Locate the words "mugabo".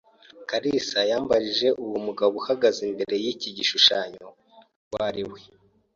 2.05-2.33